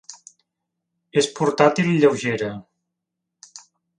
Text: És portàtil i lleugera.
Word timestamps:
És 1.21 1.27
portàtil 1.41 1.91
i 1.91 1.99
lleugera. 2.03 2.51